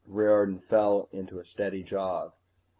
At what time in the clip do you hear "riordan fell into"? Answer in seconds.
0.07-1.37